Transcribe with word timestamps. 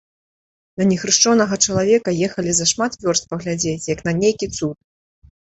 На 0.81 0.87
нехрышчонага 0.91 1.59
чалавека 1.67 2.09
ехалі 2.29 2.51
за 2.61 2.65
шмат 2.71 2.97
вёрст 3.05 3.29
паглядзець, 3.35 3.89
як 3.95 3.99
на 4.09 4.19
нейкі 4.23 4.53
цуд. 4.57 4.77